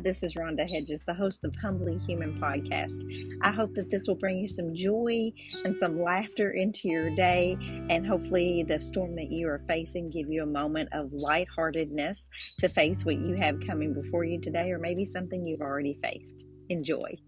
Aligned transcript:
Hi, 0.00 0.02
this 0.02 0.22
is 0.22 0.32
Rhonda 0.32 0.66
Hedges, 0.66 1.02
the 1.06 1.12
host 1.12 1.44
of 1.44 1.54
Humbly 1.56 1.98
Human 2.06 2.40
Podcast. 2.40 3.02
I 3.42 3.52
hope 3.52 3.74
that 3.74 3.90
this 3.90 4.08
will 4.08 4.14
bring 4.14 4.38
you 4.38 4.48
some 4.48 4.74
joy 4.74 5.30
and 5.66 5.76
some 5.76 6.02
laughter 6.02 6.52
into 6.52 6.88
your 6.88 7.14
day, 7.14 7.58
and 7.90 8.06
hopefully, 8.06 8.64
the 8.66 8.80
storm 8.80 9.14
that 9.16 9.30
you 9.30 9.46
are 9.46 9.62
facing 9.68 10.08
give 10.08 10.30
you 10.30 10.42
a 10.42 10.46
moment 10.46 10.88
of 10.92 11.12
lightheartedness 11.12 12.30
to 12.60 12.70
face 12.70 13.04
what 13.04 13.16
you 13.16 13.34
have 13.34 13.60
coming 13.66 13.92
before 13.92 14.24
you 14.24 14.40
today, 14.40 14.70
or 14.70 14.78
maybe 14.78 15.04
something 15.04 15.46
you've 15.46 15.60
already 15.60 15.98
faced. 16.02 16.46
Enjoy. 16.70 17.18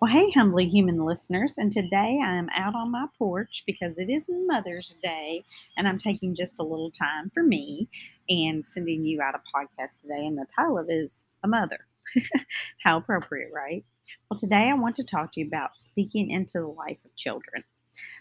Well, 0.00 0.10
hey, 0.10 0.30
humbly 0.30 0.66
human 0.66 1.04
listeners, 1.04 1.58
and 1.58 1.70
today 1.70 2.22
I 2.24 2.32
am 2.32 2.48
out 2.54 2.74
on 2.74 2.90
my 2.90 3.04
porch 3.18 3.64
because 3.66 3.98
it 3.98 4.08
is 4.08 4.30
Mother's 4.30 4.96
Day, 5.02 5.44
and 5.76 5.86
I'm 5.86 5.98
taking 5.98 6.34
just 6.34 6.58
a 6.58 6.62
little 6.62 6.90
time 6.90 7.28
for 7.28 7.42
me 7.42 7.86
and 8.26 8.64
sending 8.64 9.04
you 9.04 9.20
out 9.20 9.34
a 9.34 9.40
podcast 9.54 10.00
today. 10.00 10.24
And 10.24 10.38
the 10.38 10.46
title 10.56 10.78
of 10.78 10.86
is 10.88 11.26
A 11.44 11.48
Mother. 11.48 11.80
How 12.82 12.96
appropriate, 12.96 13.50
right? 13.52 13.84
Well, 14.30 14.38
today 14.38 14.70
I 14.70 14.72
want 14.72 14.96
to 14.96 15.04
talk 15.04 15.34
to 15.34 15.40
you 15.40 15.46
about 15.46 15.76
speaking 15.76 16.30
into 16.30 16.60
the 16.60 16.66
life 16.66 17.04
of 17.04 17.14
children. 17.14 17.64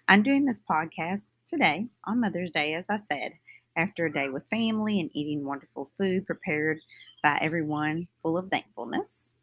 I'm 0.10 0.22
doing 0.22 0.44
this 0.44 0.62
podcast 0.62 1.32
today 1.48 1.88
on 2.04 2.20
Mother's 2.20 2.52
Day, 2.52 2.74
as 2.74 2.90
I 2.90 2.98
said, 2.98 3.36
after 3.78 4.06
a 4.08 4.12
day 4.12 4.28
with 4.28 4.48
family 4.48 5.00
and 5.00 5.12
eating 5.14 5.46
wonderful 5.46 5.90
food 5.98 6.26
prepared 6.26 6.80
by 7.24 7.40
everyone 7.42 8.10
full 8.22 8.38
of 8.38 8.50
thankfulness. 8.52 9.36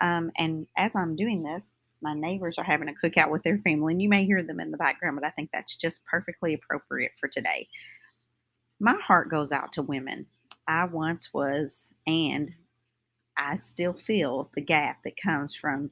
Um, 0.00 0.30
and 0.36 0.66
as 0.76 0.94
I'm 0.94 1.16
doing 1.16 1.42
this, 1.42 1.74
my 2.02 2.14
neighbors 2.14 2.58
are 2.58 2.64
having 2.64 2.88
a 2.88 2.92
cookout 2.92 3.30
with 3.30 3.42
their 3.42 3.58
family, 3.58 3.94
and 3.94 4.02
you 4.02 4.08
may 4.08 4.24
hear 4.24 4.42
them 4.42 4.60
in 4.60 4.70
the 4.70 4.76
background, 4.76 5.18
but 5.20 5.26
I 5.26 5.30
think 5.30 5.50
that's 5.52 5.74
just 5.76 6.04
perfectly 6.04 6.54
appropriate 6.54 7.12
for 7.18 7.28
today. 7.28 7.66
My 8.78 8.96
heart 9.02 9.30
goes 9.30 9.52
out 9.52 9.72
to 9.72 9.82
women. 9.82 10.26
I 10.68 10.84
once 10.84 11.32
was, 11.32 11.92
and 12.06 12.54
I 13.36 13.56
still 13.56 13.94
feel 13.94 14.50
the 14.54 14.60
gap 14.60 15.02
that 15.04 15.16
comes 15.16 15.54
from 15.54 15.90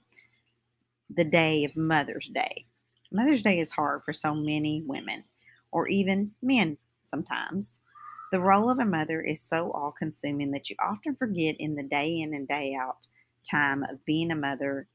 the 1.08 1.24
day 1.24 1.64
of 1.64 1.76
Mother's 1.76 2.28
Day. 2.28 2.66
Mother's 3.10 3.42
Day 3.42 3.58
is 3.58 3.70
hard 3.70 4.02
for 4.02 4.12
so 4.12 4.34
many 4.34 4.82
women, 4.86 5.24
or 5.70 5.88
even 5.88 6.32
men 6.42 6.76
sometimes. 7.04 7.80
The 8.32 8.40
role 8.40 8.70
of 8.70 8.78
a 8.78 8.84
mother 8.84 9.20
is 9.20 9.42
so 9.42 9.70
all 9.72 9.92
consuming 9.92 10.50
that 10.52 10.70
you 10.70 10.76
often 10.82 11.14
forget 11.14 11.56
in 11.58 11.74
the 11.74 11.82
day 11.82 12.20
in 12.20 12.32
and 12.34 12.48
day 12.48 12.74
out 12.74 13.06
time 13.42 13.82
of 13.84 14.04
being 14.04 14.30
a 14.30 14.36
mother 14.36 14.88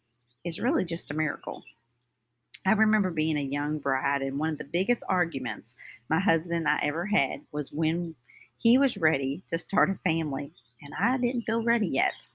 is 0.43 0.59
really 0.59 0.85
just 0.85 1.11
a 1.11 1.13
miracle. 1.13 1.63
I 2.65 2.71
remember 2.71 3.11
being 3.11 3.37
a 3.37 3.41
young 3.41 3.79
bride, 3.79 4.21
and 4.21 4.37
one 4.37 4.49
of 4.49 4.57
the 4.57 4.65
biggest 4.65 5.03
arguments 5.07 5.73
my 6.09 6.19
husband 6.19 6.67
and 6.67 6.67
I 6.67 6.79
ever 6.83 7.05
had 7.05 7.41
was 7.51 7.71
when 7.71 8.15
he 8.57 8.77
was 8.77 8.97
ready 8.97 9.43
to 9.47 9.57
start 9.57 9.89
a 9.89 9.95
family, 9.95 10.51
and 10.81 10.93
I 10.99 11.17
didn't 11.17 11.43
feel 11.43 11.63
ready 11.63 11.87
yet. 11.87 12.27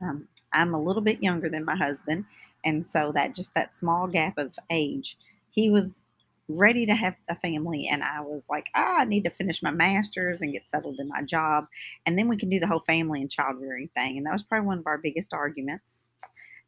Um, 0.00 0.28
I'm 0.52 0.74
a 0.74 0.82
little 0.82 1.02
bit 1.02 1.22
younger 1.22 1.48
than 1.48 1.64
my 1.64 1.76
husband, 1.76 2.24
and 2.64 2.84
so 2.84 3.12
that 3.12 3.34
just 3.34 3.54
that 3.54 3.74
small 3.74 4.08
gap 4.08 4.38
of 4.38 4.58
age, 4.70 5.16
he 5.50 5.70
was 5.70 6.02
ready 6.48 6.86
to 6.86 6.94
have 6.94 7.16
a 7.28 7.36
family, 7.36 7.88
and 7.90 8.02
I 8.02 8.20
was 8.20 8.46
like, 8.48 8.66
ah, 8.74 8.98
I 9.00 9.04
need 9.04 9.24
to 9.24 9.30
finish 9.30 9.62
my 9.62 9.70
master's 9.70 10.42
and 10.42 10.52
get 10.52 10.68
settled 10.68 10.98
in 10.98 11.08
my 11.08 11.22
job, 11.22 11.66
and 12.04 12.18
then 12.18 12.28
we 12.28 12.36
can 12.36 12.48
do 12.48 12.60
the 12.60 12.66
whole 12.66 12.80
family 12.80 13.20
and 13.20 13.30
child 13.30 13.56
rearing 13.60 13.88
thing. 13.94 14.16
And 14.16 14.26
that 14.26 14.32
was 14.32 14.42
probably 14.42 14.66
one 14.66 14.78
of 14.78 14.86
our 14.86 14.98
biggest 14.98 15.34
arguments. 15.34 16.06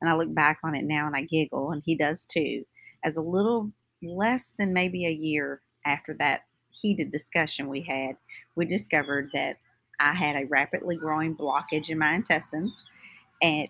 And 0.01 0.09
I 0.09 0.15
look 0.15 0.33
back 0.35 0.59
on 0.63 0.75
it 0.75 0.85
now 0.85 1.07
and 1.07 1.17
I 1.17 1.23
giggle, 1.23 1.73
and 1.73 1.83
he 1.85 1.97
does 1.97 2.25
too. 2.25 2.65
As 3.05 3.17
a 3.17 3.23
little 3.23 3.73
less 4.03 4.53
than 4.59 4.73
maybe 4.73 5.07
a 5.07 5.11
year 5.11 5.61
after 5.85 6.15
that 6.15 6.43
heated 6.71 7.11
discussion 7.11 7.69
we 7.69 7.81
had, 7.83 8.17
we 8.55 8.65
discovered 8.65 9.31
that 9.35 9.57
I 10.01 10.13
had 10.13 10.37
a 10.37 10.47
rapidly 10.47 10.97
growing 10.97 11.37
blockage 11.37 11.91
in 11.91 11.99
my 11.99 12.15
intestines 12.15 12.85
and 13.43 13.69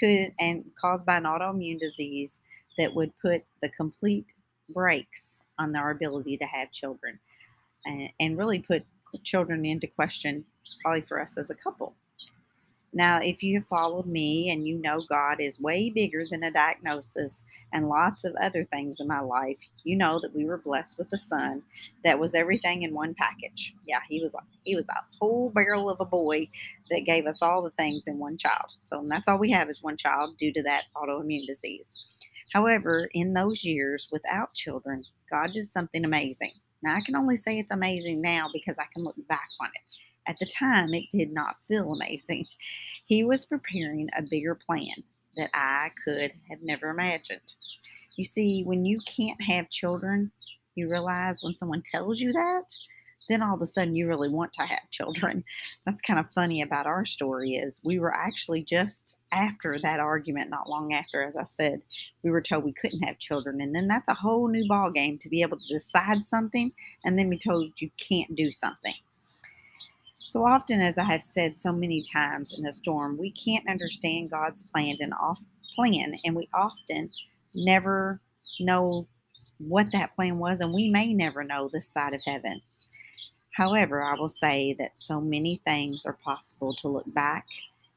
could 0.00 0.32
and 0.40 0.64
caused 0.80 1.06
by 1.06 1.16
an 1.16 1.24
autoimmune 1.24 1.78
disease 1.78 2.40
that 2.78 2.94
would 2.94 3.12
put 3.22 3.44
the 3.62 3.68
complete 3.70 4.26
brakes 4.74 5.42
on 5.58 5.74
our 5.76 5.90
ability 5.90 6.36
to 6.38 6.44
have 6.44 6.70
children 6.72 7.18
and, 7.86 8.10
and 8.20 8.38
really 8.38 8.60
put 8.60 8.84
children 9.24 9.64
into 9.64 9.86
question, 9.86 10.44
probably 10.82 11.00
for 11.00 11.20
us 11.20 11.38
as 11.38 11.50
a 11.50 11.54
couple. 11.54 11.94
Now, 12.92 13.20
if 13.20 13.42
you 13.42 13.58
have 13.58 13.66
followed 13.66 14.06
me 14.06 14.50
and 14.50 14.66
you 14.66 14.80
know 14.80 15.02
God 15.08 15.40
is 15.40 15.60
way 15.60 15.90
bigger 15.90 16.22
than 16.30 16.42
a 16.42 16.50
diagnosis 16.50 17.44
and 17.72 17.88
lots 17.88 18.24
of 18.24 18.34
other 18.40 18.64
things 18.64 18.98
in 18.98 19.06
my 19.06 19.20
life, 19.20 19.58
you 19.84 19.96
know 19.96 20.18
that 20.20 20.34
we 20.34 20.46
were 20.46 20.56
blessed 20.56 20.96
with 20.96 21.12
a 21.12 21.18
son 21.18 21.62
that 22.02 22.18
was 22.18 22.34
everything 22.34 22.82
in 22.82 22.94
one 22.94 23.14
package. 23.14 23.74
Yeah, 23.86 24.00
he 24.08 24.20
was 24.22 24.34
he 24.64 24.74
was 24.74 24.88
a 24.88 25.04
whole 25.20 25.50
barrel 25.50 25.90
of 25.90 26.00
a 26.00 26.06
boy 26.06 26.48
that 26.90 27.04
gave 27.04 27.26
us 27.26 27.42
all 27.42 27.62
the 27.62 27.70
things 27.70 28.06
in 28.06 28.18
one 28.18 28.38
child. 28.38 28.74
So 28.80 29.04
that's 29.06 29.28
all 29.28 29.38
we 29.38 29.50
have 29.50 29.68
is 29.68 29.82
one 29.82 29.98
child 29.98 30.38
due 30.38 30.52
to 30.54 30.62
that 30.62 30.84
autoimmune 30.96 31.46
disease. 31.46 32.06
However, 32.52 33.08
in 33.12 33.34
those 33.34 33.64
years 33.64 34.08
without 34.10 34.54
children, 34.54 35.04
God 35.30 35.52
did 35.52 35.70
something 35.70 36.04
amazing. 36.04 36.52
Now, 36.82 36.96
I 36.96 37.00
can 37.00 37.16
only 37.16 37.36
say 37.36 37.58
it's 37.58 37.70
amazing 37.70 38.20
now 38.20 38.48
because 38.52 38.78
I 38.78 38.86
can 38.94 39.04
look 39.04 39.16
back 39.28 39.48
on 39.60 39.68
it. 39.68 39.82
At 40.30 40.38
the 40.38 40.46
time, 40.46 40.94
it 40.94 41.04
did 41.12 41.32
not 41.32 41.56
feel 41.66 41.92
amazing. 41.92 42.46
He 43.06 43.24
was 43.24 43.46
preparing 43.46 44.10
a 44.14 44.22
bigger 44.22 44.54
plan 44.54 45.02
that 45.36 45.48
I 45.54 45.90
could 46.04 46.30
have 46.50 46.60
never 46.60 46.90
imagined. 46.90 47.54
You 48.18 48.24
see, 48.24 48.64
when 48.64 48.84
you 48.84 49.00
can't 49.06 49.40
have 49.40 49.70
children, 49.70 50.30
you 50.74 50.90
realize 50.90 51.42
when 51.42 51.56
someone 51.56 51.82
tells 51.90 52.20
you 52.20 52.32
that, 52.34 52.64
then 53.28 53.42
all 53.42 53.54
of 53.54 53.62
a 53.62 53.66
sudden 53.66 53.94
you 53.94 54.06
really 54.06 54.28
want 54.28 54.52
to 54.54 54.62
have 54.62 54.90
children. 54.90 55.44
That's 55.86 56.00
kind 56.00 56.18
of 56.18 56.30
funny 56.30 56.62
about 56.62 56.86
our 56.86 57.04
story 57.04 57.52
is 57.52 57.80
we 57.84 57.98
were 57.98 58.14
actually 58.14 58.62
just 58.62 59.16
after 59.32 59.78
that 59.82 60.00
argument, 60.00 60.50
not 60.50 60.68
long 60.68 60.92
after, 60.92 61.22
as 61.22 61.36
I 61.36 61.44
said, 61.44 61.82
we 62.22 62.30
were 62.30 62.40
told 62.40 62.64
we 62.64 62.72
couldn't 62.72 63.02
have 63.02 63.18
children. 63.18 63.60
And 63.60 63.74
then 63.74 63.88
that's 63.88 64.08
a 64.08 64.14
whole 64.14 64.48
new 64.48 64.66
ball 64.66 64.90
game 64.90 65.18
to 65.18 65.28
be 65.28 65.42
able 65.42 65.58
to 65.58 65.68
decide 65.68 66.24
something 66.24 66.72
and 67.04 67.18
then 67.18 67.30
be 67.30 67.38
told 67.38 67.72
you 67.78 67.90
can't 67.98 68.34
do 68.34 68.50
something. 68.50 68.94
So 70.28 70.46
often, 70.46 70.80
as 70.80 70.98
I 70.98 71.04
have 71.04 71.24
said 71.24 71.54
so 71.54 71.72
many 71.72 72.02
times 72.02 72.54
in 72.56 72.66
a 72.66 72.72
storm, 72.72 73.16
we 73.16 73.30
can't 73.30 73.66
understand 73.66 74.30
God's 74.30 74.62
plan 74.62 74.96
and 75.00 75.14
off 75.14 75.42
plan, 75.74 76.12
and 76.22 76.36
we 76.36 76.48
often 76.52 77.10
never 77.54 78.20
know 78.60 79.06
what 79.58 79.90
that 79.92 80.14
plan 80.14 80.38
was, 80.38 80.60
and 80.60 80.74
we 80.74 80.90
may 80.90 81.14
never 81.14 81.44
know 81.44 81.70
this 81.72 81.88
side 81.88 82.12
of 82.12 82.20
heaven. 82.26 82.60
However, 83.58 84.04
I 84.04 84.14
will 84.14 84.28
say 84.28 84.72
that 84.74 84.96
so 84.96 85.20
many 85.20 85.56
things 85.66 86.06
are 86.06 86.16
possible 86.24 86.72
to 86.74 86.86
look 86.86 87.12
back 87.12 87.44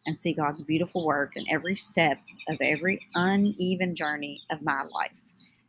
and 0.08 0.20
see 0.20 0.34
God's 0.34 0.64
beautiful 0.64 1.06
work 1.06 1.38
in 1.38 1.46
every 1.52 1.76
step 1.76 2.18
of 2.48 2.58
every 2.62 3.00
uneven 3.14 3.96
journey 3.96 4.42
of 4.50 4.64
my 4.64 4.82
life. 4.82 5.22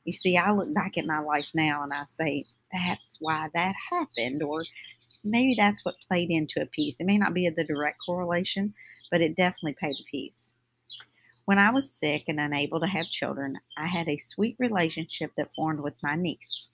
You 0.07 0.13
see, 0.15 0.39
I 0.39 0.51
look 0.53 0.73
back 0.73 0.97
at 0.97 1.05
my 1.05 1.19
life 1.19 1.51
now 1.53 1.83
and 1.83 1.93
I 1.93 2.05
say, 2.05 2.43
that's 2.73 3.19
why 3.21 3.51
that 3.55 3.75
happened, 3.91 4.43
or 4.43 4.65
maybe 5.25 5.55
that's 5.59 5.85
what 5.85 6.01
played 6.09 6.31
into 6.31 6.63
a 6.63 6.67
piece. 6.67 6.99
It 6.99 7.05
may 7.05 7.19
not 7.19 7.35
be 7.35 7.47
the 7.51 7.63
direct 7.63 7.99
correlation, 8.07 8.73
but 9.11 9.21
it 9.21 9.37
definitely 9.37 9.75
played 9.75 9.97
a 10.01 10.11
piece. 10.11 10.55
When 11.45 11.59
I 11.59 11.71
was 11.71 11.93
sick 11.93 12.25
and 12.29 12.41
unable 12.41 12.81
to 12.81 12.87
have 12.87 13.11
children, 13.11 13.59
I 13.77 13.89
had 13.89 14.09
a 14.09 14.17
sweet 14.17 14.57
relationship 14.59 15.33
that 15.37 15.55
formed 15.55 15.81
with 15.81 16.03
my 16.03 16.17
niece. 16.17 16.71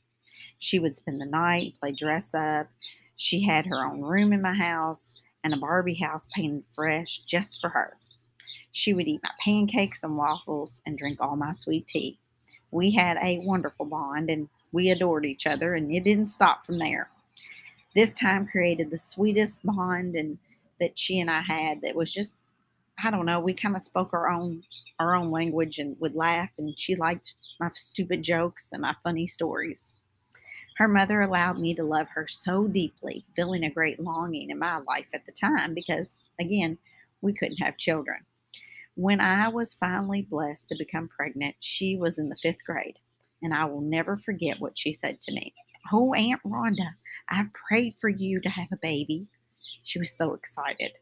She 0.60 0.78
would 0.78 0.94
spend 0.94 1.20
the 1.20 1.26
night, 1.26 1.74
play 1.80 1.90
dress 1.90 2.32
up. 2.32 2.68
She 3.18 3.42
had 3.42 3.66
her 3.66 3.84
own 3.84 4.00
room 4.00 4.32
in 4.32 4.40
my 4.40 4.54
house 4.54 5.20
and 5.44 5.52
a 5.52 5.58
Barbie 5.58 5.96
house 5.96 6.26
painted 6.34 6.64
fresh 6.74 7.18
just 7.26 7.60
for 7.60 7.68
her. 7.68 7.94
She 8.72 8.94
would 8.94 9.06
eat 9.06 9.20
my 9.22 9.32
pancakes 9.44 10.02
and 10.02 10.16
waffles 10.16 10.80
and 10.86 10.96
drink 10.96 11.20
all 11.20 11.36
my 11.36 11.52
sweet 11.52 11.86
tea 11.86 12.18
we 12.70 12.90
had 12.90 13.16
a 13.22 13.40
wonderful 13.44 13.86
bond 13.86 14.28
and 14.30 14.48
we 14.72 14.90
adored 14.90 15.24
each 15.24 15.46
other, 15.46 15.74
and 15.74 15.90
it 15.92 16.04
didn't 16.04 16.26
stop 16.26 16.64
from 16.64 16.78
there. 16.78 17.10
This 17.94 18.12
time 18.12 18.46
created 18.46 18.90
the 18.90 18.98
sweetest 18.98 19.64
bond 19.64 20.14
and 20.14 20.38
that 20.78 20.98
she 20.98 21.18
and 21.20 21.30
I 21.30 21.40
had 21.40 21.82
that 21.82 21.96
was 21.96 22.12
just 22.12 22.36
I 23.02 23.12
don't 23.12 23.26
know, 23.26 23.38
we 23.38 23.54
kind 23.54 23.76
of 23.76 23.82
spoke 23.82 24.12
our 24.12 24.28
own 24.28 24.62
our 24.98 25.14
own 25.14 25.30
language 25.30 25.78
and 25.78 25.96
would 26.00 26.14
laugh 26.14 26.50
and 26.58 26.78
she 26.78 26.96
liked 26.96 27.34
my 27.60 27.70
stupid 27.74 28.22
jokes 28.22 28.70
and 28.72 28.82
my 28.82 28.94
funny 29.02 29.26
stories. 29.26 29.94
Her 30.78 30.86
mother 30.86 31.20
allowed 31.20 31.58
me 31.58 31.74
to 31.74 31.82
love 31.82 32.06
her 32.10 32.28
so 32.28 32.68
deeply, 32.68 33.24
feeling 33.34 33.64
a 33.64 33.70
great 33.70 33.98
longing 33.98 34.50
in 34.50 34.60
my 34.60 34.78
life 34.78 35.08
at 35.12 35.26
the 35.26 35.32
time 35.32 35.74
because 35.74 36.18
again, 36.38 36.78
we 37.20 37.32
couldn't 37.32 37.56
have 37.56 37.76
children. 37.76 38.20
When 38.94 39.20
I 39.20 39.48
was 39.48 39.74
finally 39.74 40.22
blessed 40.22 40.68
to 40.68 40.76
become 40.78 41.08
pregnant, 41.08 41.56
she 41.58 41.96
was 41.96 42.16
in 42.16 42.28
the 42.28 42.36
fifth 42.36 42.64
grade, 42.64 43.00
and 43.42 43.52
I 43.52 43.64
will 43.64 43.80
never 43.80 44.16
forget 44.16 44.60
what 44.60 44.78
she 44.78 44.92
said 44.92 45.20
to 45.22 45.32
me. 45.32 45.52
Oh, 45.92 46.14
Aunt 46.14 46.40
Rhonda, 46.44 46.94
I've 47.28 47.52
prayed 47.52 47.94
for 47.94 48.08
you 48.08 48.40
to 48.40 48.48
have 48.48 48.68
a 48.72 48.78
baby. 48.80 49.26
She 49.82 49.98
was 49.98 50.16
so 50.16 50.32
excited. 50.32 50.92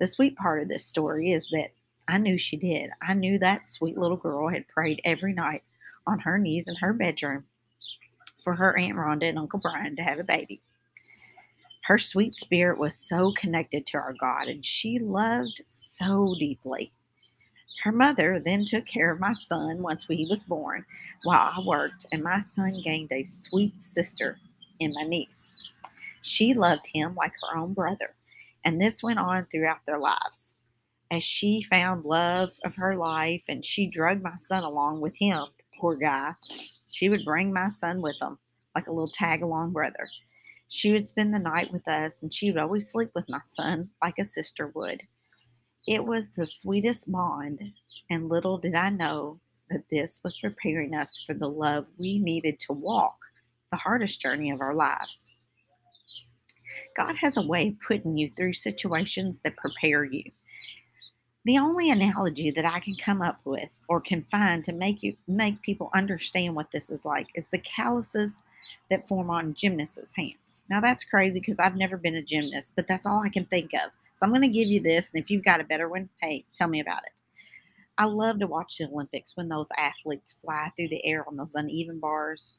The 0.00 0.08
sweet 0.08 0.36
part 0.36 0.60
of 0.60 0.68
this 0.68 0.86
story 0.86 1.30
is 1.30 1.48
that 1.52 1.70
I 2.08 2.18
knew 2.18 2.36
she 2.36 2.56
did. 2.56 2.90
I 3.00 3.14
knew 3.14 3.38
that 3.38 3.68
sweet 3.68 3.96
little 3.96 4.16
girl 4.16 4.48
had 4.48 4.66
prayed 4.66 5.00
every 5.04 5.34
night 5.34 5.62
on 6.04 6.18
her 6.20 6.36
knees 6.36 6.66
in 6.66 6.74
her 6.76 6.92
bedroom 6.92 7.44
for 8.44 8.54
her 8.54 8.78
Aunt 8.78 8.96
Rhonda 8.96 9.28
and 9.28 9.38
Uncle 9.38 9.58
Brian 9.58 9.96
to 9.96 10.02
have 10.02 10.18
a 10.18 10.24
baby. 10.24 10.60
Her 11.84 11.98
sweet 11.98 12.34
spirit 12.34 12.78
was 12.78 12.96
so 12.96 13.32
connected 13.32 13.86
to 13.86 13.98
our 13.98 14.12
God, 14.12 14.48
and 14.48 14.64
she 14.64 14.98
loved 14.98 15.62
so 15.66 16.34
deeply. 16.38 16.92
Her 17.82 17.92
mother 17.92 18.38
then 18.38 18.64
took 18.64 18.86
care 18.86 19.10
of 19.10 19.20
my 19.20 19.34
son 19.34 19.82
once 19.82 20.06
he 20.06 20.26
was 20.30 20.44
born 20.44 20.86
while 21.24 21.52
I 21.54 21.60
worked, 21.66 22.06
and 22.12 22.22
my 22.22 22.40
son 22.40 22.80
gained 22.82 23.12
a 23.12 23.24
sweet 23.24 23.78
sister 23.80 24.38
in 24.80 24.94
my 24.94 25.02
niece. 25.02 25.56
She 26.22 26.54
loved 26.54 26.86
him 26.86 27.14
like 27.14 27.32
her 27.42 27.58
own 27.58 27.74
brother, 27.74 28.08
and 28.64 28.80
this 28.80 29.02
went 29.02 29.18
on 29.18 29.44
throughout 29.46 29.84
their 29.84 29.98
lives. 29.98 30.56
As 31.10 31.22
she 31.22 31.60
found 31.60 32.06
love 32.06 32.52
of 32.64 32.76
her 32.76 32.96
life 32.96 33.44
and 33.48 33.62
she 33.64 33.86
drugged 33.86 34.22
my 34.22 34.36
son 34.36 34.64
along 34.64 35.02
with 35.02 35.16
him, 35.16 35.44
poor 35.78 35.96
guy, 35.96 36.34
she 36.88 37.08
would 37.08 37.24
bring 37.24 37.52
my 37.52 37.68
son 37.68 38.00
with 38.00 38.18
them 38.20 38.38
like 38.74 38.86
a 38.86 38.92
little 38.92 39.08
tag 39.08 39.42
along 39.42 39.72
brother. 39.72 40.08
She 40.68 40.92
would 40.92 41.06
spend 41.06 41.32
the 41.32 41.38
night 41.38 41.72
with 41.72 41.86
us 41.86 42.22
and 42.22 42.32
she 42.32 42.50
would 42.50 42.60
always 42.60 42.90
sleep 42.90 43.10
with 43.14 43.28
my 43.28 43.40
son 43.42 43.90
like 44.02 44.18
a 44.18 44.24
sister 44.24 44.72
would. 44.74 45.02
It 45.86 46.04
was 46.04 46.30
the 46.30 46.46
sweetest 46.46 47.12
bond, 47.12 47.60
and 48.10 48.30
little 48.30 48.56
did 48.56 48.74
I 48.74 48.88
know 48.88 49.40
that 49.70 49.84
this 49.90 50.20
was 50.24 50.38
preparing 50.38 50.94
us 50.94 51.22
for 51.26 51.34
the 51.34 51.48
love 51.48 51.86
we 51.98 52.18
needed 52.18 52.58
to 52.60 52.72
walk 52.72 53.16
the 53.70 53.76
hardest 53.76 54.20
journey 54.20 54.50
of 54.50 54.60
our 54.60 54.74
lives. 54.74 55.32
God 56.96 57.16
has 57.16 57.36
a 57.36 57.42
way 57.42 57.68
of 57.68 57.80
putting 57.86 58.16
you 58.16 58.28
through 58.28 58.54
situations 58.54 59.40
that 59.44 59.56
prepare 59.56 60.04
you. 60.04 60.22
The 61.46 61.58
only 61.58 61.90
analogy 61.90 62.50
that 62.52 62.64
I 62.64 62.80
can 62.80 62.94
come 62.94 63.20
up 63.20 63.38
with 63.44 63.78
or 63.88 64.00
can 64.00 64.22
find 64.22 64.64
to 64.64 64.72
make 64.72 65.02
you 65.02 65.14
make 65.28 65.60
people 65.60 65.90
understand 65.94 66.54
what 66.54 66.70
this 66.70 66.88
is 66.88 67.04
like 67.04 67.26
is 67.34 67.48
the 67.48 67.58
calluses 67.58 68.40
that 68.90 69.06
form 69.06 69.28
on 69.28 69.52
gymnasts' 69.52 70.14
hands. 70.16 70.62
Now 70.70 70.80
that's 70.80 71.04
crazy 71.04 71.40
because 71.40 71.58
I've 71.58 71.76
never 71.76 71.98
been 71.98 72.14
a 72.14 72.22
gymnast, 72.22 72.72
but 72.76 72.86
that's 72.86 73.04
all 73.04 73.22
I 73.22 73.28
can 73.28 73.44
think 73.44 73.74
of. 73.74 73.90
So 74.14 74.24
I'm 74.24 74.30
going 74.30 74.40
to 74.40 74.48
give 74.48 74.68
you 74.68 74.80
this, 74.80 75.10
and 75.12 75.22
if 75.22 75.30
you've 75.30 75.44
got 75.44 75.60
a 75.60 75.64
better 75.64 75.88
one, 75.88 76.08
hey, 76.22 76.44
tell 76.56 76.68
me 76.68 76.80
about 76.80 77.02
it. 77.04 77.12
I 77.98 78.06
love 78.06 78.38
to 78.38 78.46
watch 78.46 78.78
the 78.78 78.86
Olympics 78.86 79.36
when 79.36 79.48
those 79.48 79.68
athletes 79.76 80.32
fly 80.32 80.70
through 80.74 80.88
the 80.88 81.04
air 81.04 81.28
on 81.28 81.36
those 81.36 81.54
uneven 81.54 81.98
bars. 81.98 82.54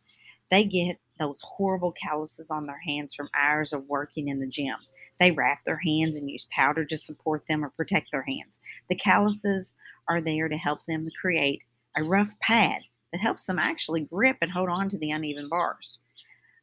They 0.51 0.63
get 0.63 0.99
those 1.19 1.41
horrible 1.41 1.91
calluses 1.91 2.51
on 2.51 2.65
their 2.65 2.81
hands 2.85 3.13
from 3.13 3.29
hours 3.35 3.73
of 3.73 3.87
working 3.87 4.27
in 4.27 4.39
the 4.39 4.47
gym. 4.47 4.75
They 5.19 5.31
wrap 5.31 5.63
their 5.63 5.79
hands 5.85 6.17
and 6.17 6.29
use 6.29 6.47
powder 6.51 6.85
to 6.85 6.97
support 6.97 7.43
them 7.47 7.63
or 7.63 7.69
protect 7.69 8.11
their 8.11 8.23
hands. 8.23 8.59
The 8.89 8.95
calluses 8.95 9.73
are 10.07 10.21
there 10.21 10.49
to 10.49 10.57
help 10.57 10.85
them 10.85 11.07
create 11.19 11.63
a 11.95 12.03
rough 12.03 12.37
pad 12.39 12.81
that 13.11 13.21
helps 13.21 13.45
them 13.45 13.59
actually 13.59 14.01
grip 14.01 14.37
and 14.41 14.51
hold 14.51 14.69
on 14.69 14.89
to 14.89 14.97
the 14.97 15.11
uneven 15.11 15.47
bars. 15.47 15.99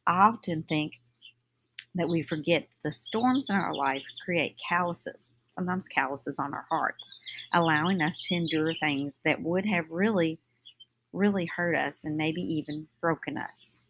I 0.07 0.29
often 0.29 0.65
think 0.65 1.01
that 1.95 2.09
we 2.09 2.23
forget 2.23 2.69
the 2.85 2.93
storms 2.93 3.51
in 3.51 3.57
our 3.57 3.75
life 3.75 4.03
create 4.25 4.61
calluses, 4.69 5.33
sometimes 5.51 5.89
calluses 5.89 6.39
on 6.39 6.55
our 6.55 6.67
hearts, 6.71 7.19
allowing 7.53 8.03
us 8.03 8.21
to 8.25 8.35
endure 8.35 8.75
things 8.75 9.21
that 9.25 9.43
would 9.43 9.67
have 9.67 9.91
really, 9.91 10.39
really 11.13 11.47
hurt 11.47 11.77
us 11.77 12.05
and 12.05 12.17
maybe 12.17 12.43
even 12.43 12.89
broken 13.01 13.37
us. 13.37 13.83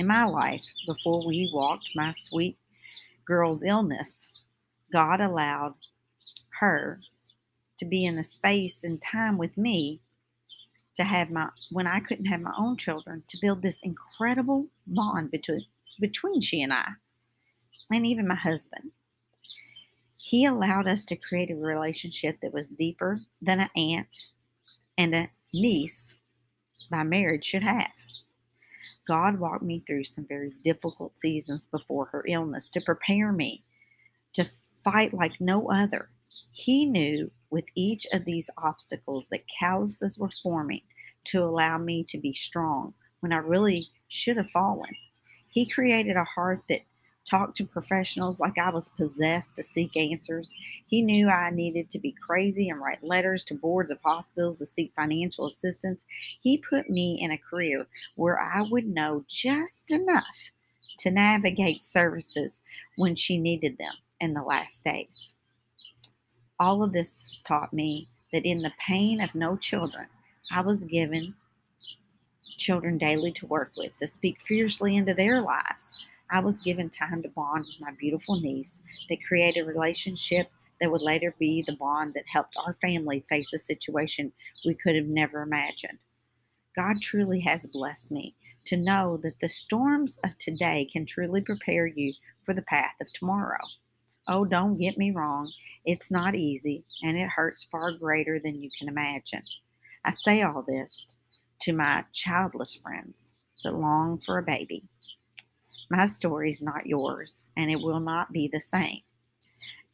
In 0.00 0.06
my 0.06 0.24
life, 0.24 0.64
before 0.86 1.26
we 1.26 1.50
walked 1.52 1.90
my 1.94 2.12
sweet 2.12 2.56
girl's 3.26 3.62
illness, 3.62 4.40
God 4.90 5.20
allowed 5.20 5.74
her 6.58 7.00
to 7.76 7.84
be 7.84 8.06
in 8.06 8.16
the 8.16 8.24
space 8.24 8.82
and 8.82 8.98
time 8.98 9.36
with 9.36 9.58
me 9.58 10.00
to 10.94 11.04
have 11.04 11.30
my 11.30 11.50
when 11.70 11.86
I 11.86 12.00
couldn't 12.00 12.24
have 12.32 12.40
my 12.40 12.54
own 12.58 12.78
children 12.78 13.24
to 13.28 13.38
build 13.42 13.60
this 13.60 13.78
incredible 13.82 14.68
bond 14.86 15.30
between 15.30 15.66
between 16.00 16.40
she 16.40 16.62
and 16.62 16.72
I, 16.72 16.92
and 17.92 18.06
even 18.06 18.26
my 18.26 18.36
husband. 18.36 18.92
He 20.18 20.46
allowed 20.46 20.88
us 20.88 21.04
to 21.04 21.14
create 21.14 21.50
a 21.50 21.56
relationship 21.56 22.40
that 22.40 22.54
was 22.54 22.70
deeper 22.70 23.20
than 23.42 23.60
an 23.60 23.68
aunt 23.76 24.28
and 24.96 25.14
a 25.14 25.28
niece 25.52 26.14
by 26.90 27.02
marriage 27.02 27.44
should 27.44 27.64
have. 27.64 27.92
God 29.10 29.40
walked 29.40 29.64
me 29.64 29.82
through 29.84 30.04
some 30.04 30.24
very 30.24 30.52
difficult 30.62 31.16
seasons 31.16 31.66
before 31.66 32.04
her 32.12 32.24
illness 32.28 32.68
to 32.68 32.80
prepare 32.80 33.32
me 33.32 33.64
to 34.34 34.48
fight 34.84 35.12
like 35.12 35.32
no 35.40 35.68
other. 35.68 36.10
He 36.52 36.86
knew 36.86 37.28
with 37.50 37.64
each 37.74 38.06
of 38.12 38.24
these 38.24 38.48
obstacles 38.56 39.26
that 39.32 39.48
calluses 39.48 40.16
were 40.16 40.30
forming 40.44 40.82
to 41.24 41.42
allow 41.42 41.76
me 41.76 42.04
to 42.04 42.18
be 42.18 42.32
strong 42.32 42.94
when 43.18 43.32
I 43.32 43.38
really 43.38 43.88
should 44.06 44.36
have 44.36 44.50
fallen. 44.50 44.94
He 45.48 45.68
created 45.68 46.14
a 46.14 46.22
heart 46.22 46.62
that 46.68 46.82
talked 47.28 47.56
to 47.56 47.66
professionals 47.66 48.40
like 48.40 48.58
I 48.58 48.70
was 48.70 48.88
possessed 48.90 49.56
to 49.56 49.62
seek 49.62 49.96
answers. 49.96 50.54
He 50.86 51.02
knew 51.02 51.28
I 51.28 51.50
needed 51.50 51.90
to 51.90 51.98
be 51.98 52.12
crazy 52.12 52.68
and 52.68 52.80
write 52.80 53.02
letters 53.02 53.44
to 53.44 53.54
boards 53.54 53.90
of 53.90 54.00
hospitals 54.04 54.58
to 54.58 54.66
seek 54.66 54.92
financial 54.94 55.46
assistance. 55.46 56.06
He 56.40 56.58
put 56.58 56.90
me 56.90 57.18
in 57.20 57.30
a 57.30 57.38
career 57.38 57.86
where 58.16 58.40
I 58.40 58.62
would 58.62 58.86
know 58.86 59.24
just 59.28 59.90
enough 59.90 60.52
to 60.98 61.10
navigate 61.10 61.82
services 61.82 62.60
when 62.96 63.14
she 63.16 63.38
needed 63.38 63.78
them 63.78 63.94
in 64.20 64.34
the 64.34 64.42
last 64.42 64.84
days. 64.84 65.34
All 66.58 66.82
of 66.82 66.92
this 66.92 67.40
taught 67.46 67.72
me 67.72 68.08
that 68.32 68.44
in 68.44 68.58
the 68.58 68.72
pain 68.78 69.20
of 69.20 69.34
no 69.34 69.56
children, 69.56 70.06
I 70.52 70.60
was 70.60 70.84
given 70.84 71.34
children 72.58 72.98
daily 72.98 73.32
to 73.32 73.46
work 73.46 73.72
with, 73.76 73.96
to 73.96 74.06
speak 74.06 74.40
fiercely 74.40 74.96
into 74.96 75.14
their 75.14 75.40
lives. 75.40 75.96
I 76.32 76.40
was 76.40 76.60
given 76.60 76.88
time 76.90 77.22
to 77.22 77.28
bond 77.28 77.66
with 77.66 77.80
my 77.80 77.92
beautiful 77.98 78.40
niece 78.40 78.80
that 79.08 79.24
created 79.26 79.62
a 79.62 79.66
relationship 79.66 80.48
that 80.80 80.90
would 80.90 81.02
later 81.02 81.34
be 81.38 81.62
the 81.66 81.76
bond 81.76 82.14
that 82.14 82.28
helped 82.32 82.54
our 82.64 82.74
family 82.74 83.24
face 83.28 83.52
a 83.52 83.58
situation 83.58 84.32
we 84.64 84.74
could 84.74 84.94
have 84.94 85.06
never 85.06 85.42
imagined. 85.42 85.98
God 86.76 87.02
truly 87.02 87.40
has 87.40 87.66
blessed 87.66 88.12
me 88.12 88.36
to 88.66 88.76
know 88.76 89.18
that 89.24 89.40
the 89.40 89.48
storms 89.48 90.18
of 90.24 90.38
today 90.38 90.88
can 90.90 91.04
truly 91.04 91.40
prepare 91.40 91.86
you 91.86 92.14
for 92.44 92.54
the 92.54 92.62
path 92.62 92.94
of 93.00 93.12
tomorrow. 93.12 93.58
Oh, 94.28 94.44
don't 94.44 94.78
get 94.78 94.96
me 94.96 95.10
wrong, 95.10 95.50
it's 95.84 96.12
not 96.12 96.36
easy 96.36 96.84
and 97.02 97.18
it 97.18 97.28
hurts 97.28 97.64
far 97.64 97.90
greater 97.92 98.38
than 98.38 98.62
you 98.62 98.70
can 98.78 98.88
imagine. 98.88 99.42
I 100.04 100.12
say 100.12 100.42
all 100.42 100.62
this 100.66 101.16
to 101.62 101.72
my 101.72 102.04
childless 102.12 102.74
friends 102.76 103.34
that 103.64 103.74
long 103.74 104.18
for 104.20 104.38
a 104.38 104.42
baby. 104.42 104.84
My 105.90 106.06
story 106.06 106.50
is 106.50 106.62
not 106.62 106.86
yours, 106.86 107.44
and 107.56 107.68
it 107.68 107.80
will 107.80 107.98
not 107.98 108.32
be 108.32 108.48
the 108.48 108.60
same. 108.60 109.00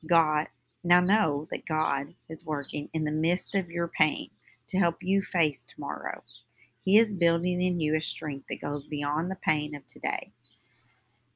God, 0.06 0.48
now 0.84 1.00
know 1.00 1.48
that 1.50 1.66
God 1.66 2.14
is 2.28 2.44
working 2.44 2.90
in 2.92 3.04
the 3.04 3.10
midst 3.10 3.54
of 3.54 3.70
your 3.70 3.88
pain 3.88 4.28
to 4.68 4.78
help 4.78 4.96
you 5.00 5.22
face 5.22 5.64
tomorrow. 5.64 6.22
He 6.78 6.98
is 6.98 7.14
building 7.14 7.62
in 7.62 7.80
you 7.80 7.96
a 7.96 8.00
strength 8.00 8.46
that 8.48 8.60
goes 8.60 8.86
beyond 8.86 9.30
the 9.30 9.36
pain 9.36 9.74
of 9.74 9.86
today. 9.86 10.32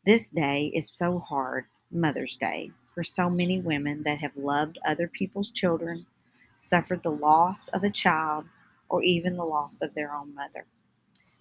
This 0.04 0.28
day 0.28 0.70
is 0.74 0.90
so 0.90 1.18
hard, 1.18 1.64
Mother's 1.90 2.36
Day, 2.36 2.70
for 2.86 3.02
so 3.02 3.30
many 3.30 3.60
women 3.60 4.02
that 4.04 4.18
have 4.18 4.36
loved 4.36 4.78
other 4.86 5.08
people's 5.08 5.50
children, 5.50 6.06
suffered 6.56 7.02
the 7.02 7.10
loss 7.10 7.68
of 7.68 7.82
a 7.82 7.90
child, 7.90 8.44
or 8.90 9.02
even 9.02 9.36
the 9.36 9.44
loss 9.44 9.80
of 9.80 9.94
their 9.94 10.14
own 10.14 10.34
mother. 10.34 10.66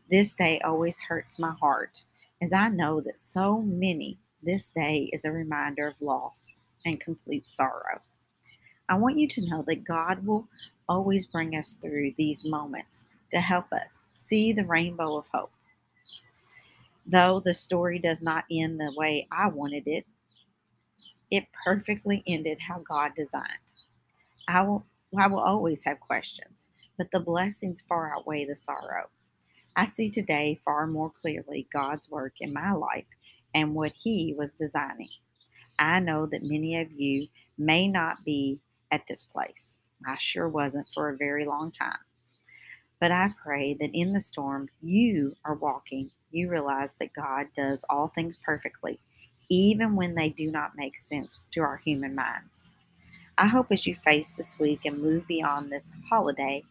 This 0.09 0.33
day 0.33 0.59
always 0.61 1.01
hurts 1.01 1.37
my 1.37 1.51
heart, 1.51 2.05
as 2.41 2.53
I 2.53 2.69
know 2.69 3.01
that 3.01 3.17
so 3.17 3.61
many 3.61 4.17
this 4.41 4.71
day 4.71 5.09
is 5.11 5.25
a 5.25 5.31
reminder 5.31 5.87
of 5.87 6.01
loss 6.01 6.61
and 6.85 6.99
complete 6.99 7.49
sorrow. 7.49 7.99
I 8.87 8.97
want 8.97 9.19
you 9.19 9.27
to 9.27 9.45
know 9.45 9.63
that 9.67 9.83
God 9.83 10.25
will 10.25 10.47
always 10.87 11.25
bring 11.25 11.55
us 11.55 11.75
through 11.75 12.13
these 12.17 12.45
moments 12.45 13.05
to 13.31 13.39
help 13.39 13.71
us 13.71 14.07
see 14.13 14.51
the 14.53 14.65
rainbow 14.65 15.17
of 15.17 15.27
hope. 15.33 15.51
Though 17.05 17.39
the 17.39 17.53
story 17.53 17.99
does 17.99 18.21
not 18.23 18.45
end 18.49 18.79
the 18.79 18.93
way 18.95 19.27
I 19.31 19.47
wanted 19.49 19.87
it, 19.87 20.05
it 21.29 21.45
perfectly 21.63 22.23
ended 22.25 22.59
how 22.61 22.79
God 22.79 23.11
designed. 23.15 23.73
I 24.47 24.61
will, 24.61 24.85
I 25.17 25.27
will 25.27 25.39
always 25.39 25.83
have 25.83 25.99
questions, 25.99 26.69
but 26.97 27.11
the 27.11 27.19
blessings 27.19 27.81
far 27.81 28.13
outweigh 28.15 28.45
the 28.45 28.55
sorrow. 28.55 29.09
I 29.79 29.85
see 29.85 30.09
today 30.09 30.59
far 30.65 30.87
more 30.87 31.09
clearly 31.09 31.65
God's 31.71 32.11
work 32.11 32.33
in 32.41 32.51
my 32.51 32.73
life 32.73 33.05
and 33.55 33.73
what 33.73 33.93
He 33.95 34.35
was 34.37 34.53
designing. 34.53 35.07
I 35.79 36.01
know 36.01 36.25
that 36.25 36.43
many 36.43 36.75
of 36.81 36.91
you 36.91 37.29
may 37.57 37.87
not 37.87 38.25
be 38.25 38.59
at 38.91 39.07
this 39.07 39.23
place. 39.23 39.77
I 40.05 40.17
sure 40.19 40.49
wasn't 40.49 40.87
for 40.93 41.07
a 41.07 41.15
very 41.15 41.45
long 41.45 41.71
time. 41.71 42.01
But 42.99 43.13
I 43.13 43.33
pray 43.41 43.73
that 43.75 43.91
in 43.93 44.11
the 44.11 44.19
storm 44.19 44.67
you 44.81 45.37
are 45.45 45.55
walking, 45.55 46.11
you 46.29 46.49
realize 46.49 46.95
that 46.99 47.13
God 47.13 47.47
does 47.55 47.85
all 47.89 48.09
things 48.09 48.35
perfectly, 48.35 48.99
even 49.49 49.95
when 49.95 50.13
they 50.13 50.27
do 50.27 50.51
not 50.51 50.75
make 50.75 50.97
sense 50.97 51.47
to 51.51 51.61
our 51.61 51.77
human 51.77 52.13
minds. 52.13 52.73
I 53.37 53.47
hope 53.47 53.67
as 53.71 53.87
you 53.87 53.95
face 53.95 54.35
this 54.35 54.59
week 54.59 54.81
and 54.83 55.01
move 55.01 55.25
beyond 55.25 55.71
this 55.71 55.93
holiday 56.09 56.65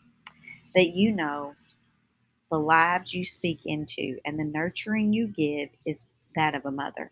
that 0.75 0.91
you 0.91 1.11
know 1.11 1.55
the 2.51 2.59
lives 2.59 3.15
you 3.15 3.25
speak 3.25 3.61
into 3.67 4.19
and 4.25 4.39
the 4.39 4.45
nurturing 4.45 5.13
you 5.13 5.27
give 5.29 5.71
is 5.85 6.07
that 6.35 6.55
of 6.55 6.65
a 6.65 6.71
mother. 6.71 7.11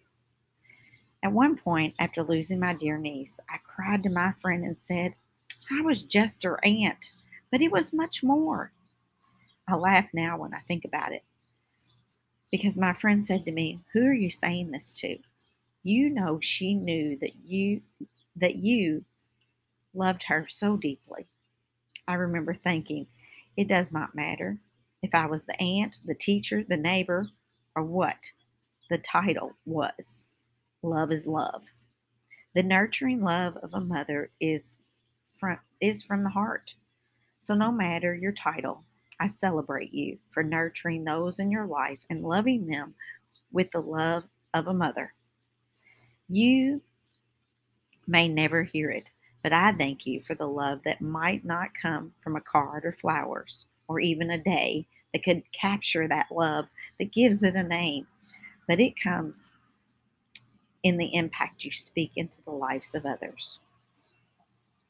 At 1.23 1.33
one 1.33 1.57
point, 1.57 1.95
after 1.99 2.23
losing 2.23 2.61
my 2.61 2.75
dear 2.75 2.99
niece, 2.99 3.41
I 3.51 3.57
cried 3.65 4.03
to 4.05 4.11
my 4.11 4.33
friend 4.33 4.65
and 4.65 4.79
said, 4.79 5.15
I 5.71 5.83
was 5.83 6.03
just 6.03 6.45
her 6.45 6.65
aunt, 6.65 7.11
but 7.51 7.61
it 7.61 7.73
was 7.73 7.93
much 7.93 8.23
more. 8.23 8.73
I 9.69 9.75
laugh 9.75 10.11
now 10.15 10.39
when 10.39 10.55
I 10.55 10.61
think 10.61 10.85
about 10.85 11.13
it 11.13 11.25
because 12.51 12.79
my 12.79 12.93
friend 12.93 13.25
said 13.25 13.45
to 13.45 13.53
me, 13.53 13.81
"Who 13.93 14.07
are 14.07 14.15
you 14.15 14.31
saying 14.31 14.71
this 14.71 14.93
to?" 15.01 15.19
You 15.83 16.09
know 16.09 16.41
she 16.41 16.75
knew 16.75 17.17
that 17.17 17.35
you 17.45 17.83
that 18.37 18.57
you 18.57 19.05
loved 19.95 20.25
her 20.25 20.47
so 20.49 20.77
deeply. 20.77 21.27
I 22.07 22.15
remember 22.15 22.55
thinking, 22.55 23.09
it 23.57 23.67
does 23.67 23.93
not 23.93 24.15
matter 24.15 24.57
if 25.03 25.15
I 25.15 25.27
was 25.27 25.45
the 25.45 25.61
aunt, 25.61 26.01
the 26.05 26.15
teacher, 26.15 26.65
the 26.67 26.77
neighbor, 26.77 27.29
or 27.75 27.85
what 27.85 28.19
the 28.91 28.99
title 28.99 29.53
was. 29.65 30.25
Love 30.83 31.11
is 31.11 31.27
love. 31.27 31.65
The 32.55 32.63
nurturing 32.63 33.21
love 33.21 33.57
of 33.59 33.75
a 33.75 33.81
mother 33.81 34.31
is 34.41 34.79
from 35.35 35.59
is 35.81 36.03
from 36.03 36.25
the 36.25 36.31
heart. 36.31 36.75
So 37.39 37.55
no 37.55 37.71
matter 37.71 38.15
your 38.15 38.33
title, 38.33 38.85
I 39.21 39.29
celebrate 39.29 39.93
you 39.93 40.19
for 40.31 40.43
nurturing 40.43 41.05
those 41.05 41.39
in 41.39 41.51
your 41.51 41.67
life 41.67 42.01
and 42.09 42.23
loving 42.23 42.67
them 42.67 42.95
with 43.53 43.71
the 43.71 43.81
love 43.81 44.25
of 44.55 44.69
a 44.69 44.75
mother. 44.75 45.13
You 46.29 46.81
may 48.07 48.29
never 48.29 48.63
hear 48.63 48.91
it, 48.91 49.11
but 49.43 49.53
I 49.53 49.73
thank 49.73 50.07
you 50.07 50.21
for 50.21 50.35
the 50.35 50.49
love 50.49 50.81
that 50.85 51.01
might 51.01 51.45
not 51.45 51.75
come 51.81 52.13
from 52.21 52.37
a 52.37 52.41
card 52.41 52.85
or 52.85 52.93
flowers 52.93 53.67
or 53.89 54.01
even 54.01 54.31
a 54.31 54.39
day 54.39 54.87
that 55.13 55.23
could 55.23 55.43
capture 55.53 56.07
that 56.09 56.27
love 56.31 56.67
that 56.99 57.13
gives 57.13 57.43
it 57.43 57.55
a 57.55 57.63
name, 57.63 58.07
but 58.69 58.81
it 58.81 59.01
comes 59.01 59.53
in 60.83 60.99
the 60.99 61.15
impact 61.15 61.65
you 61.65 61.71
speak 61.71 62.13
into 62.17 62.43
the 62.43 62.51
lives 62.51 62.95
of 62.95 63.07
others. 63.07 63.61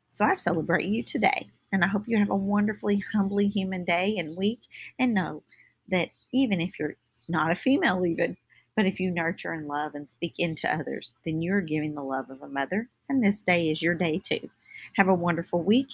So 0.09 0.25
I 0.25 0.35
celebrate 0.35 0.87
you 0.87 1.03
today. 1.03 1.49
And 1.73 1.85
I 1.85 1.89
hope 1.89 2.03
you 2.07 2.19
have 2.19 2.31
a 2.31 2.37
wonderfully, 2.37 3.03
humbly 3.13 3.49
human 3.49 3.85
day 3.85 4.17
and 4.19 4.37
week. 4.37 4.61
And 4.99 5.15
know 5.15 5.43
that 5.89 6.09
even 6.33 6.61
if 6.61 6.79
you're 6.79 6.97
not 7.29 7.51
a 7.51 7.55
female, 7.55 8.07
even, 8.07 8.37
but 8.77 8.87
if 8.87 9.01
you 9.01 9.11
nurture 9.11 9.53
and 9.53 9.67
love 9.67 9.95
and 9.95 10.09
speak 10.09 10.35
into 10.39 10.73
others, 10.73 11.15
then 11.25 11.43
you're 11.43 11.61
giving 11.61 11.95
the 11.95 12.03
love 12.05 12.31
of 12.31 12.43
a 12.43 12.49
mother. 12.49 12.89
And 13.09 13.23
this 13.23 13.43
day 13.43 13.71
is 13.71 13.83
your 13.83 13.95
day 13.95 14.21
too. 14.25 14.49
Have 14.97 15.09
a 15.09 15.15
wonderful 15.15 15.63
week. 15.63 15.89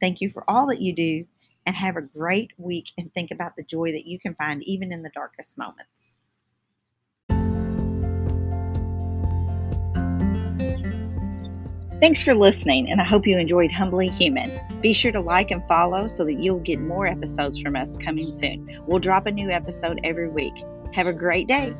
Thank 0.00 0.20
you 0.20 0.28
for 0.28 0.44
all 0.48 0.66
that 0.66 0.80
you 0.80 0.92
do. 0.92 1.26
And 1.66 1.74
have 1.74 1.96
a 1.96 2.02
great 2.02 2.52
week. 2.56 2.92
And 2.96 3.12
think 3.12 3.30
about 3.30 3.56
the 3.56 3.64
joy 3.64 3.92
that 3.92 4.06
you 4.06 4.18
can 4.18 4.34
find 4.34 4.62
even 4.62 4.92
in 4.92 5.02
the 5.02 5.10
darkest 5.10 5.58
moments. 5.58 6.14
Thanks 11.98 12.22
for 12.22 12.34
listening, 12.34 12.90
and 12.90 13.00
I 13.00 13.04
hope 13.04 13.26
you 13.26 13.38
enjoyed 13.38 13.72
Humbly 13.72 14.08
Human. 14.08 14.60
Be 14.82 14.92
sure 14.92 15.12
to 15.12 15.20
like 15.20 15.50
and 15.50 15.66
follow 15.66 16.06
so 16.06 16.26
that 16.26 16.34
you'll 16.34 16.60
get 16.60 16.78
more 16.78 17.06
episodes 17.06 17.58
from 17.58 17.74
us 17.74 17.96
coming 17.96 18.32
soon. 18.32 18.82
We'll 18.86 18.98
drop 18.98 19.24
a 19.24 19.32
new 19.32 19.50
episode 19.50 20.00
every 20.04 20.28
week. 20.28 20.52
Have 20.92 21.06
a 21.06 21.12
great 21.14 21.48
day. 21.48 21.74